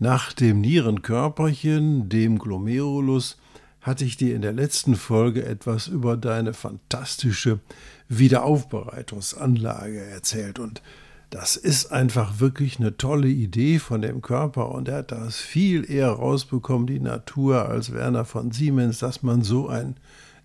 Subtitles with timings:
[0.00, 3.36] nach dem Nierenkörperchen, dem Glomerulus,
[3.82, 7.60] hatte ich dir in der letzten Folge etwas über deine fantastische
[8.08, 10.58] Wiederaufbereitungsanlage erzählt.
[10.58, 10.82] Und
[11.28, 14.70] das ist einfach wirklich eine tolle Idee von dem Körper.
[14.70, 19.42] Und er hat das viel eher rausbekommen, die Natur, als Werner von Siemens, dass man
[19.42, 19.96] so ein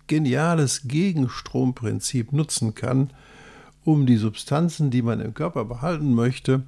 [0.06, 3.10] geniales Gegenstromprinzip nutzen kann,
[3.84, 6.64] um die Substanzen, die man im Körper behalten möchte,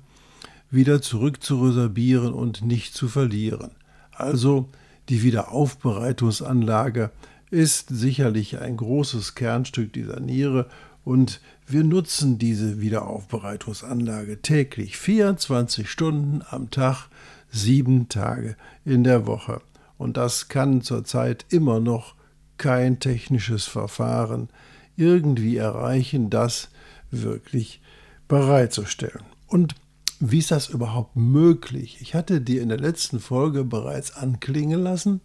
[0.71, 3.71] wieder zurückzureservieren und nicht zu verlieren.
[4.13, 4.69] Also
[5.09, 7.11] die Wiederaufbereitungsanlage
[7.51, 10.69] ist sicherlich ein großes Kernstück dieser Niere
[11.05, 17.09] und wir nutzen diese Wiederaufbereitungsanlage täglich 24 Stunden am Tag,
[17.51, 19.63] sieben Tage in der Woche.
[19.97, 22.15] Und das kann zurzeit immer noch
[22.59, 24.49] kein technisches Verfahren
[24.97, 26.69] irgendwie erreichen, das
[27.11, 27.81] wirklich
[28.27, 29.25] bereitzustellen.
[29.47, 29.75] Und
[30.21, 31.99] wie ist das überhaupt möglich?
[32.01, 35.21] Ich hatte dir in der letzten Folge bereits anklingen lassen,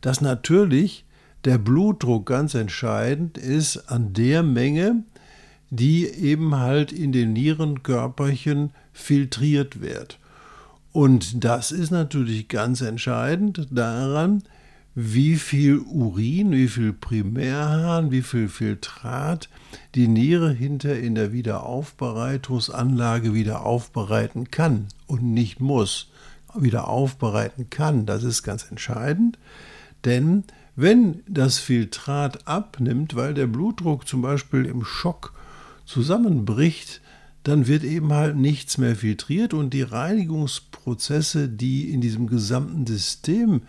[0.00, 1.04] dass natürlich
[1.44, 5.02] der Blutdruck ganz entscheidend ist an der Menge,
[5.70, 10.18] die eben halt in den Nierenkörperchen filtriert wird.
[10.92, 14.42] Und das ist natürlich ganz entscheidend daran,
[14.94, 19.48] wie viel Urin, wie viel Primärharn, wie viel Filtrat
[19.94, 26.10] die Niere hinter in der Wiederaufbereitungsanlage wieder aufbereiten kann und nicht muss,
[26.54, 28.04] wieder aufbereiten kann.
[28.04, 29.38] Das ist ganz entscheidend,
[30.04, 30.44] denn
[30.76, 35.32] wenn das Filtrat abnimmt, weil der Blutdruck zum Beispiel im Schock
[35.84, 37.00] zusammenbricht,
[37.44, 43.62] dann wird eben halt nichts mehr filtriert und die Reinigungsprozesse, die in diesem gesamten System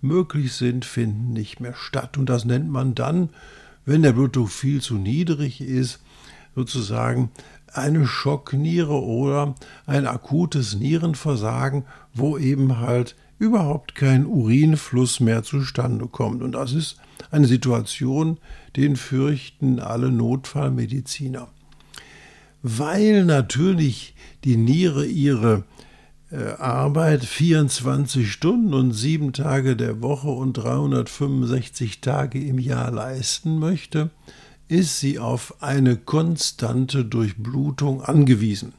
[0.00, 2.18] möglich sind, finden nicht mehr statt.
[2.18, 3.30] Und das nennt man dann,
[3.84, 6.00] wenn der Blutdruck viel zu niedrig ist,
[6.54, 7.30] sozusagen
[7.72, 9.54] eine Schockniere oder
[9.86, 11.84] ein akutes Nierenversagen,
[12.14, 16.42] wo eben halt überhaupt kein Urinfluss mehr zustande kommt.
[16.42, 16.96] Und das ist
[17.30, 18.38] eine Situation,
[18.76, 21.48] den fürchten alle Notfallmediziner.
[22.62, 24.14] Weil natürlich
[24.44, 25.64] die Niere ihre
[26.32, 34.10] Arbeit 24 Stunden und sieben Tage der Woche und 365 Tage im Jahr leisten möchte,
[34.66, 38.72] ist sie auf eine konstante Durchblutung angewiesen.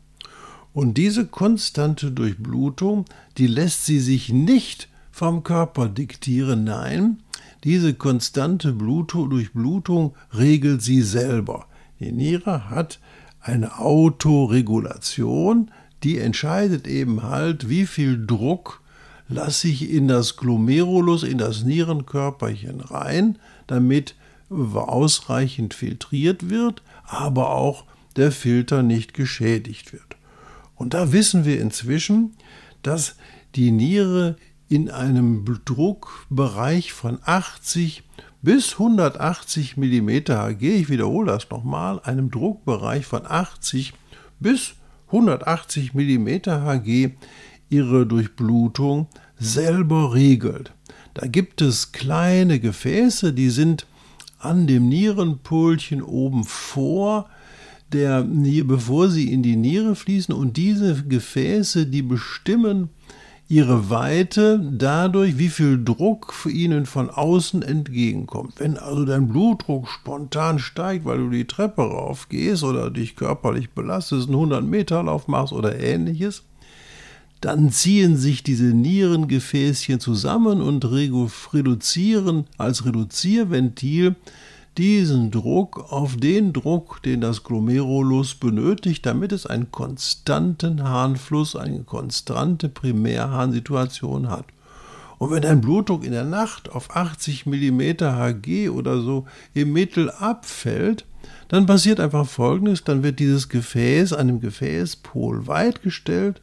[0.74, 3.06] Und diese konstante Durchblutung,
[3.38, 7.24] die lässt sie sich nicht vom Körper diktieren, nein,
[7.64, 11.68] diese konstante Durchblutung regelt sie selber.
[12.02, 13.00] Die Niere hat
[13.40, 15.72] eine Autoregulation,
[16.08, 18.82] die entscheidet eben halt, wie viel Druck
[19.28, 23.38] lasse ich in das Glomerulus, in das Nierenkörperchen rein,
[23.68, 24.16] damit
[24.50, 27.84] ausreichend filtriert wird, aber auch
[28.16, 30.16] der Filter nicht geschädigt wird.
[30.76, 32.38] Und da wissen wir inzwischen,
[32.84, 33.18] dass
[33.56, 34.38] die Niere
[34.70, 38.04] in einem Druckbereich von 80
[38.42, 43.94] bis 180 mm Hg, ich wiederhole das nochmal, einem Druckbereich von 80
[44.40, 44.77] bis
[45.08, 47.12] 180 mm Hg
[47.70, 49.08] ihre Durchblutung
[49.38, 50.74] selber regelt.
[51.14, 53.88] Da gibt es kleine Gefäße, die sind
[54.40, 57.30] an dem Nierenpolchen oben vor,
[57.92, 60.34] der, bevor sie in die Niere fließen.
[60.34, 62.90] Und diese Gefäße, die bestimmen
[63.50, 68.56] ihre Weite dadurch, wie viel Druck für ihnen von außen entgegenkommt.
[68.58, 74.28] Wenn also dein Blutdruck spontan steigt, weil du die Treppe raufgehst oder dich körperlich belastest,
[74.28, 76.44] einen 100-Meter-Lauf machst oder ähnliches,
[77.40, 80.84] dann ziehen sich diese Nierengefäßchen zusammen und
[81.54, 84.16] reduzieren als Reduzierventil
[84.78, 91.84] diesen Druck auf den Druck, den das Glomerulus benötigt, damit es einen konstanten Harnfluss, eine
[91.84, 94.46] konstante Primärharnsituation hat.
[95.18, 99.26] Und wenn dein Blutdruck in der Nacht auf 80 mm Hg oder so
[99.56, 101.06] im Mittel abfällt,
[101.48, 106.42] dann passiert einfach Folgendes, dann wird dieses Gefäß einem Gefäßpol weit gestellt,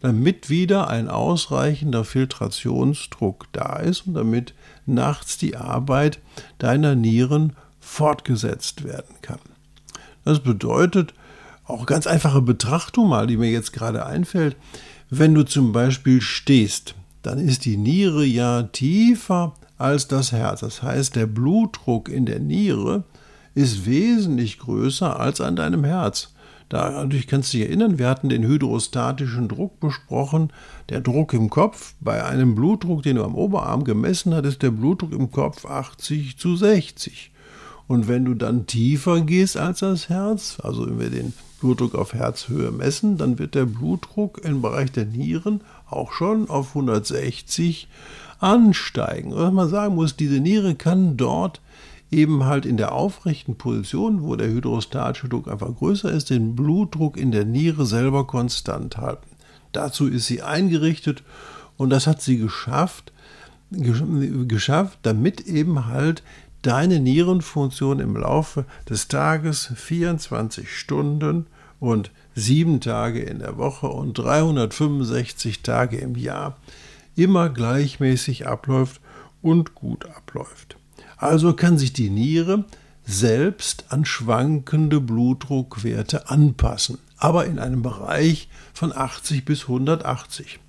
[0.00, 4.54] damit wieder ein ausreichender Filtrationsdruck da ist und damit
[4.86, 6.18] nachts die Arbeit
[6.58, 7.52] deiner Nieren
[7.88, 9.40] fortgesetzt werden kann.
[10.24, 11.14] Das bedeutet,
[11.64, 14.56] auch ganz einfache Betrachtung mal, die mir jetzt gerade einfällt,
[15.10, 20.60] Wenn du zum Beispiel stehst, dann ist die Niere ja tiefer als das Herz.
[20.60, 23.04] Das heißt, der Blutdruck in der Niere
[23.54, 26.34] ist wesentlich größer als an deinem Herz.
[26.68, 30.52] Da natürlich kannst du dich erinnern, wir hatten den hydrostatischen Druck besprochen.
[30.90, 34.72] Der Druck im Kopf, bei einem Blutdruck, den du am Oberarm gemessen hast, ist der
[34.72, 37.32] Blutdruck im Kopf 80 zu 60.
[37.88, 42.12] Und wenn du dann tiefer gehst als das Herz, also wenn wir den Blutdruck auf
[42.12, 47.88] Herzhöhe messen, dann wird der Blutdruck im Bereich der Nieren auch schon auf 160
[48.38, 49.34] ansteigen.
[49.34, 51.60] Was man sagen muss, diese Niere kann dort
[52.10, 57.16] eben halt in der aufrechten Position, wo der hydrostatische Druck einfach größer ist, den Blutdruck
[57.16, 59.26] in der Niere selber konstant halten.
[59.72, 61.22] Dazu ist sie eingerichtet
[61.76, 63.12] und das hat sie geschafft,
[63.70, 66.22] geschafft, damit eben halt
[66.68, 71.46] deine Nierenfunktion im Laufe des Tages 24 Stunden
[71.80, 76.58] und sieben Tage in der Woche und 365 Tage im Jahr
[77.16, 79.00] immer gleichmäßig abläuft
[79.40, 80.76] und gut abläuft.
[81.16, 82.66] Also kann sich die Niere
[83.02, 90.60] selbst an schwankende Blutdruckwerte anpassen, aber in einem Bereich von 80 bis 180.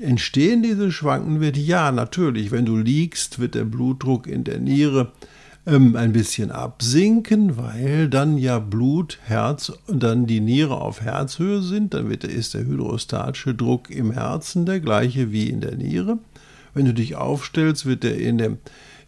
[0.00, 1.60] Entstehen diese schwankenden Werte?
[1.60, 2.50] Ja, natürlich.
[2.50, 5.12] Wenn du liegst, wird der Blutdruck in der Niere
[5.66, 11.60] ähm, ein bisschen absinken, weil dann ja Blut, Herz und dann die Niere auf Herzhöhe
[11.60, 11.94] sind.
[11.94, 16.18] Dann wird, ist der hydrostatische Druck im Herzen der gleiche wie in der Niere.
[16.72, 18.58] Wenn du dich aufstellst, wird der in dem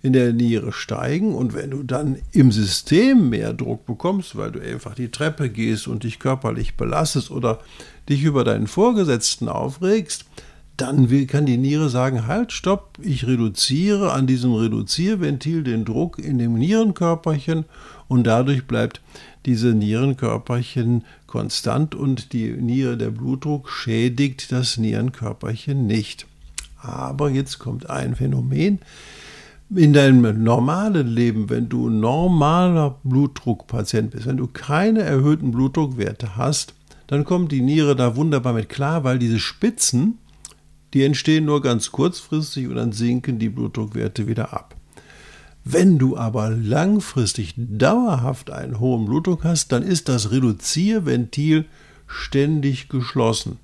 [0.01, 4.61] in der Niere steigen und wenn du dann im System mehr Druck bekommst, weil du
[4.61, 7.59] einfach die Treppe gehst und dich körperlich belastest oder
[8.09, 10.25] dich über deinen Vorgesetzten aufregst,
[10.81, 16.39] dann kann die Niere sagen, halt, stopp, ich reduziere an diesem Reduzierventil den Druck in
[16.39, 17.65] dem Nierenkörperchen
[18.07, 19.01] und dadurch bleibt
[19.45, 26.27] diese Nierenkörperchen konstant und die Niere, der Blutdruck schädigt das Nierenkörperchen nicht.
[26.81, 28.79] Aber jetzt kommt ein Phänomen,
[29.75, 36.75] in deinem normalen Leben, wenn du normaler Blutdruckpatient bist, wenn du keine erhöhten Blutdruckwerte hast,
[37.07, 40.19] dann kommt die Niere da wunderbar mit klar, weil diese Spitzen,
[40.95, 44.75] die entstehen nur ganz kurzfristig und dann sinken die Blutdruckwerte wieder ab.
[45.65, 51.67] Wenn du aber langfristig dauerhaft einen hohen Blutdruck hast, dann ist das Reduzierventil
[52.07, 53.59] ständig geschlossen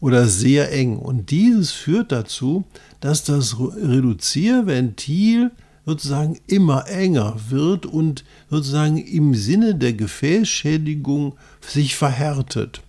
[0.00, 0.98] oder sehr eng.
[0.98, 2.64] Und dieses führt dazu,
[3.00, 5.52] dass das Reduzierventil
[5.86, 12.82] sozusagen immer enger wird und sozusagen im Sinne der Gefäßschädigung sich verhärtet.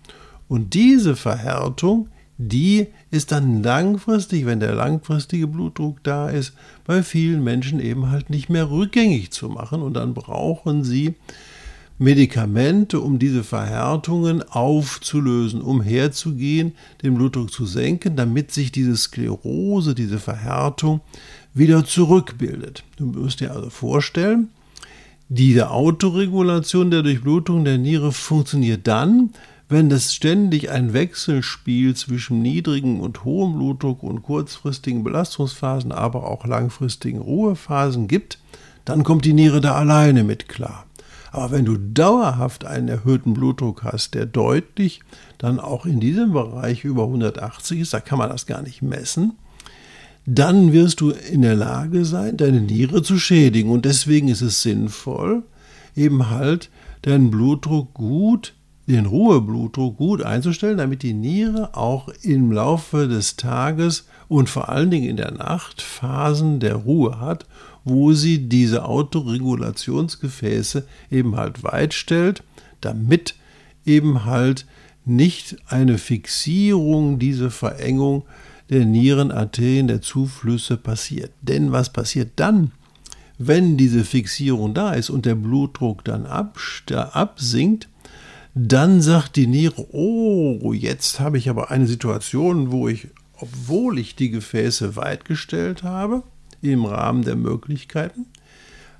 [0.48, 6.52] Und diese Verhärtung, die ist dann langfristig, wenn der langfristige Blutdruck da ist,
[6.84, 11.14] bei vielen Menschen eben halt nicht mehr rückgängig zu machen und dann brauchen sie
[11.98, 16.72] Medikamente, um diese Verhärtungen aufzulösen, umherzugehen,
[17.02, 21.00] den Blutdruck zu senken, damit sich diese Sklerose, diese Verhärtung
[21.54, 22.84] wieder zurückbildet.
[22.98, 24.50] Du musst dir also vorstellen,
[25.30, 29.30] diese Autoregulation der Durchblutung der Niere funktioniert dann,
[29.68, 36.46] wenn es ständig ein Wechselspiel zwischen niedrigem und hohem Blutdruck und kurzfristigen Belastungsphasen, aber auch
[36.46, 38.38] langfristigen Ruhephasen gibt,
[38.84, 40.86] dann kommt die Niere da alleine mit klar.
[41.32, 45.00] Aber wenn du dauerhaft einen erhöhten Blutdruck hast, der deutlich
[45.38, 49.32] dann auch in diesem Bereich über 180 ist, da kann man das gar nicht messen,
[50.24, 53.70] dann wirst du in der Lage sein, deine Niere zu schädigen.
[53.70, 55.42] Und deswegen ist es sinnvoll,
[55.94, 56.70] eben halt
[57.02, 58.54] deinen Blutdruck gut,
[58.86, 64.90] den Ruheblutdruck gut einzustellen, damit die Niere auch im Laufe des Tages und vor allen
[64.90, 67.46] Dingen in der Nacht Phasen der Ruhe hat
[67.86, 72.42] wo sie diese Autoregulationsgefäße eben halt weit stellt,
[72.80, 73.36] damit
[73.86, 74.66] eben halt
[75.04, 78.24] nicht eine Fixierung, diese Verengung
[78.70, 81.30] der Nierenarterien, der Zuflüsse passiert.
[81.42, 82.72] Denn was passiert dann,
[83.38, 87.88] wenn diese Fixierung da ist und der Blutdruck dann absinkt,
[88.58, 93.08] dann sagt die Niere, oh, jetzt habe ich aber eine Situation, wo ich,
[93.38, 96.22] obwohl ich die Gefäße weit gestellt habe,
[96.62, 98.24] im Rahmen der Möglichkeiten,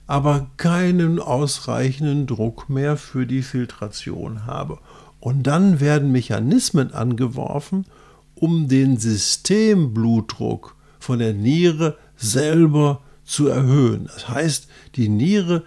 [0.07, 4.79] aber keinen ausreichenden Druck mehr für die Filtration habe.
[5.21, 7.87] Und dann werden Mechanismen angeworfen,
[8.35, 14.05] um den Systemblutdruck von der Niere selber zu erhöhen.
[14.05, 15.63] Das heißt, die Niere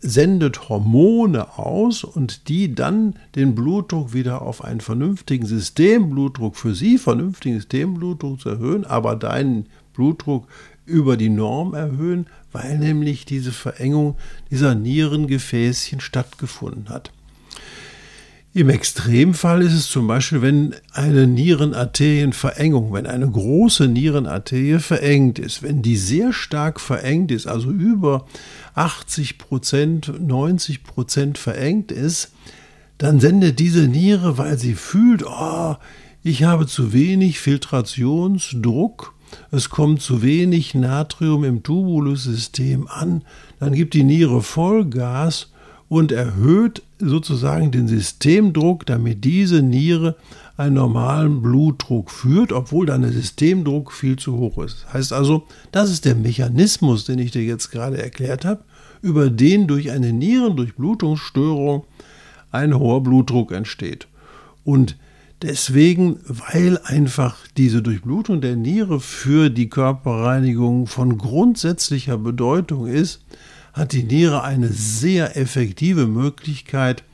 [0.00, 6.98] sendet Hormone aus und die dann den Blutdruck wieder auf einen vernünftigen Systemblutdruck, für sie
[6.98, 10.46] vernünftigen Systemblutdruck zu erhöhen, aber deinen Blutdruck
[10.86, 14.16] über die Norm erhöhen, weil nämlich diese Verengung
[14.50, 17.12] dieser Nierengefäßchen stattgefunden hat.
[18.52, 25.62] Im Extremfall ist es zum Beispiel, wenn eine Nierenarterienverengung, wenn eine große Nierenarterie verengt ist,
[25.62, 28.26] wenn die sehr stark verengt ist, also über
[28.74, 32.32] 80 Prozent, 90 Prozent verengt ist,
[32.98, 35.76] dann sendet diese Niere, weil sie fühlt, oh,
[36.24, 39.14] ich habe zu wenig Filtrationsdruck,
[39.52, 43.22] es kommt zu wenig Natrium im Tubulussystem an,
[43.60, 45.49] dann gibt die Niere Vollgas
[45.90, 50.14] und erhöht sozusagen den Systemdruck, damit diese Niere
[50.56, 54.86] einen normalen Blutdruck führt, obwohl dann der Systemdruck viel zu hoch ist.
[54.92, 58.62] Heißt also, das ist der Mechanismus, den ich dir jetzt gerade erklärt habe,
[59.02, 61.84] über den durch eine Nierendurchblutungsstörung
[62.52, 64.06] ein hoher Blutdruck entsteht.
[64.62, 64.96] Und
[65.42, 73.24] deswegen, weil einfach diese Durchblutung der Niere für die Körperreinigung von grundsätzlicher Bedeutung ist,
[73.72, 77.04] hat die Niere eine sehr effektive Möglichkeit,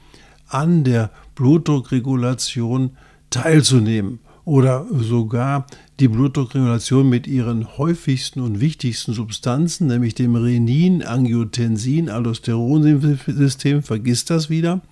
[0.48, 2.96] an der Blutdruckregulation
[3.30, 5.66] teilzunehmen oder sogar
[5.98, 14.48] die Blutdruckregulation mit ihren häufigsten und wichtigsten Substanzen, nämlich dem Renin, Angiotensin, Aldosteronsystem, vergiss das
[14.48, 14.82] wieder.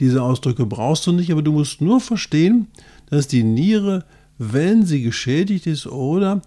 [0.00, 2.66] Diese Ausdrücke brauchst du nicht, aber du musst nur verstehen,
[3.10, 4.04] dass die Niere,
[4.38, 6.42] wenn sie geschädigt ist oder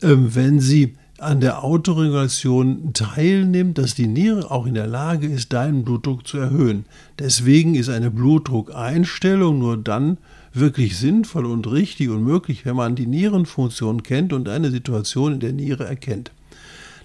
[0.00, 5.52] äh, wenn sie an der Autoregulation teilnimmt, dass die Niere auch in der Lage ist,
[5.52, 6.86] deinen Blutdruck zu erhöhen.
[7.18, 10.18] Deswegen ist eine Blutdruckeinstellung nur dann
[10.52, 15.40] wirklich sinnvoll und richtig und möglich, wenn man die Nierenfunktion kennt und eine Situation in
[15.40, 16.30] der Niere erkennt.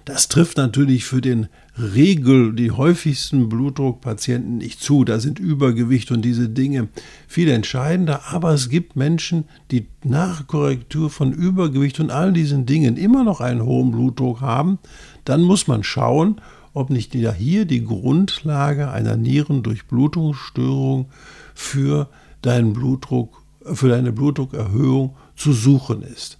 [0.04, 5.04] Das trifft natürlich für den Regel, die häufigsten Blutdruckpatienten nicht zu.
[5.04, 6.88] Da sind Übergewicht und diese Dinge
[7.28, 8.32] viel entscheidender.
[8.32, 13.40] Aber es gibt Menschen, die nach Korrektur von Übergewicht und all diesen Dingen immer noch
[13.40, 14.78] einen hohen Blutdruck haben.
[15.24, 16.40] Dann muss man schauen,
[16.72, 21.06] ob nicht hier die Grundlage einer Nierendurchblutungsstörung
[21.54, 22.08] für
[22.42, 26.38] deinen Blutdruck, für deine Blutdruckerhöhung zu suchen ist.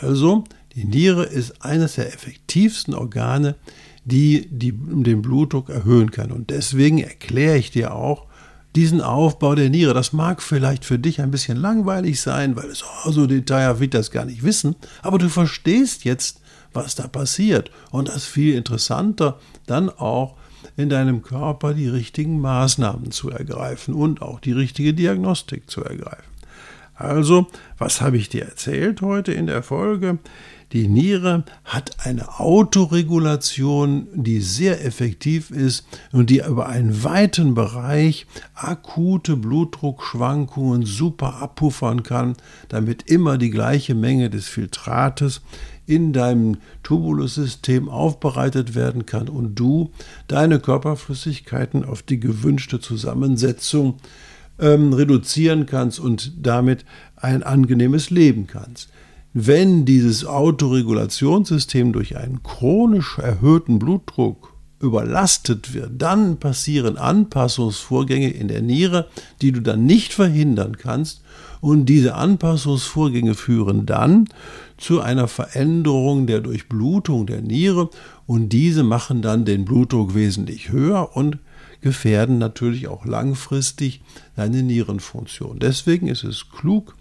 [0.00, 3.56] Also die Niere ist eines der effektivsten Organe,
[4.04, 6.32] die, die den Blutdruck erhöhen kann.
[6.32, 8.26] Und deswegen erkläre ich dir auch
[8.74, 9.94] diesen Aufbau der Niere.
[9.94, 13.88] Das mag vielleicht für dich ein bisschen langweilig sein, weil es oh, so detailhaft will
[13.88, 16.40] das gar nicht wissen, aber du verstehst jetzt,
[16.72, 17.70] was da passiert.
[17.90, 20.36] Und das ist viel interessanter, dann auch
[20.76, 26.32] in deinem Körper die richtigen Maßnahmen zu ergreifen und auch die richtige Diagnostik zu ergreifen.
[26.94, 27.48] Also,
[27.78, 30.18] was habe ich dir erzählt heute in der Folge?
[30.72, 38.26] Die Niere hat eine Autoregulation, die sehr effektiv ist und die über einen weiten Bereich
[38.54, 42.36] akute Blutdruckschwankungen super abpuffern kann,
[42.68, 45.42] damit immer die gleiche Menge des Filtrates
[45.84, 49.90] in deinem Tubulussystem aufbereitet werden kann und du
[50.26, 53.98] deine Körperflüssigkeiten auf die gewünschte Zusammensetzung
[54.58, 56.86] ähm, reduzieren kannst und damit
[57.16, 58.88] ein angenehmes Leben kannst.
[59.34, 68.60] Wenn dieses Autoregulationssystem durch einen chronisch erhöhten Blutdruck überlastet wird, dann passieren Anpassungsvorgänge in der
[68.60, 69.08] Niere,
[69.40, 71.22] die du dann nicht verhindern kannst.
[71.60, 74.28] Und diese Anpassungsvorgänge führen dann
[74.76, 77.88] zu einer Veränderung der Durchblutung der Niere
[78.26, 81.38] und diese machen dann den Blutdruck wesentlich höher und
[81.80, 84.02] gefährden natürlich auch langfristig
[84.34, 85.58] deine Nierenfunktion.
[85.60, 86.94] Deswegen ist es klug,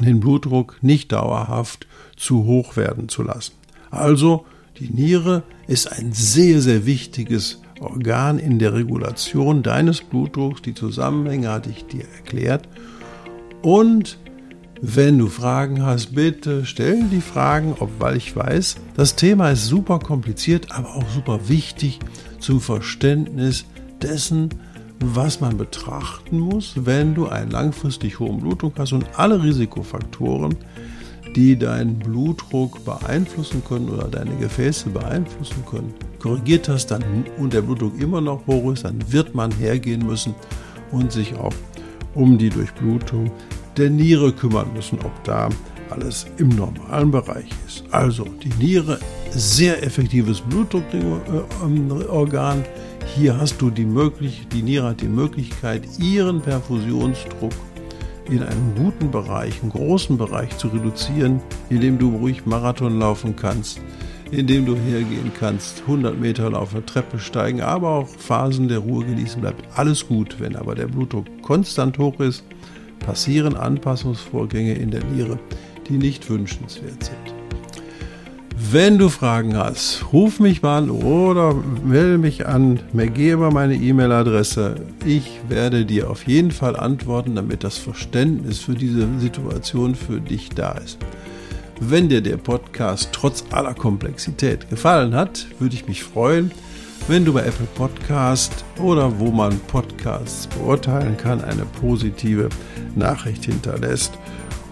[0.00, 3.52] den Blutdruck nicht dauerhaft zu hoch werden zu lassen.
[3.90, 4.46] Also
[4.78, 10.62] die Niere ist ein sehr, sehr wichtiges Organ in der Regulation deines Blutdrucks.
[10.62, 12.68] Die Zusammenhänge hatte ich dir erklärt.
[13.62, 14.18] Und
[14.82, 19.98] wenn du Fragen hast, bitte stell die Fragen, weil ich weiß, das Thema ist super
[19.98, 21.98] kompliziert, aber auch super wichtig
[22.38, 23.66] zum Verständnis
[24.00, 24.48] dessen,
[25.00, 30.54] was man betrachten muss, wenn du einen langfristig hohen Blutdruck hast und alle Risikofaktoren,
[31.34, 37.02] die deinen Blutdruck beeinflussen können oder deine Gefäße beeinflussen können, korrigiert hast dann
[37.38, 40.34] und der Blutdruck immer noch hoch ist, dann wird man hergehen müssen
[40.92, 41.54] und sich auch
[42.14, 43.30] um die Durchblutung
[43.76, 45.48] der Niere kümmern müssen, ob da
[45.88, 47.84] alles im normalen Bereich ist.
[47.90, 48.98] Also die Niere,
[49.30, 52.60] sehr effektives Blutdruckorgan.
[52.60, 57.52] Äh, hier hast du die Möglichkeit, die Niere hat die Möglichkeit, ihren Perfusionsdruck
[58.28, 63.80] in einem guten Bereich, einen großen Bereich zu reduzieren, indem du ruhig Marathon laufen kannst,
[64.30, 69.04] indem du hergehen kannst, 100 Meter auf der Treppe steigen, aber auch Phasen der Ruhe
[69.04, 70.36] genießen, bleibt alles gut.
[70.38, 72.44] Wenn aber der Blutdruck konstant hoch ist,
[73.00, 75.38] passieren Anpassungsvorgänge in der Niere,
[75.88, 77.39] die nicht wünschenswert sind.
[78.72, 83.74] Wenn du Fragen hast, ruf mich mal an oder melde mich an, geh über meine
[83.74, 84.76] E-Mail-Adresse.
[85.04, 90.50] Ich werde dir auf jeden Fall antworten, damit das Verständnis für diese Situation für dich
[90.50, 90.98] da ist.
[91.80, 96.52] Wenn dir der Podcast trotz aller Komplexität gefallen hat, würde ich mich freuen,
[97.08, 102.48] wenn du bei Apple Podcast oder wo man Podcasts beurteilen kann, eine positive
[102.94, 104.12] Nachricht hinterlässt.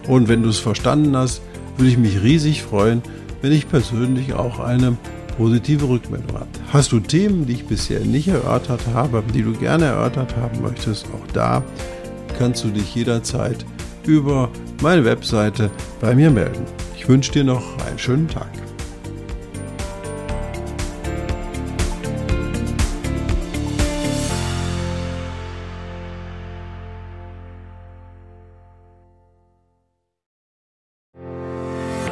[0.06, 1.42] Und wenn du es verstanden hast,
[1.76, 3.02] würde ich mich riesig freuen,
[3.42, 4.96] wenn ich persönlich auch eine
[5.36, 6.48] positive Rückmeldung habe.
[6.72, 11.06] Hast du Themen, die ich bisher nicht erörtert habe, die du gerne erörtert haben möchtest,
[11.06, 11.62] auch da
[12.38, 13.64] kannst du dich jederzeit
[14.06, 14.48] über
[14.82, 16.64] meine Webseite bei mir melden.
[16.96, 18.67] Ich wünsche dir noch einen schönen Tag.